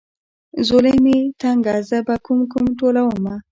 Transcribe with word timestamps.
ځولۍ 0.67 0.95
مې 1.03 1.17
تنګه 1.41 1.75
زه 1.89 1.99
به 2.07 2.15
کوم 2.25 2.39
کوم 2.51 2.65
ټولومه. 2.79 3.35